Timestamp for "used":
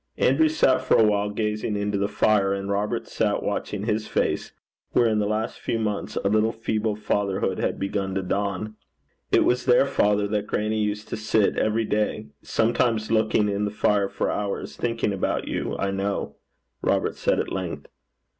10.81-11.07